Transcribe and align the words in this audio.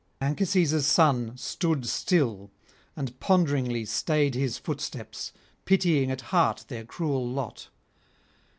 Anchises' 0.19 0.87
son 0.87 1.37
stood 1.37 1.85
still, 1.87 2.49
and 2.95 3.19
ponderingly 3.19 3.85
stayed 3.85 4.33
his 4.33 4.57
footsteps, 4.57 5.31
pitying 5.63 6.09
at 6.09 6.21
heart 6.33 6.65
their 6.69 6.83
cruel 6.83 7.29
lot. 7.29 7.67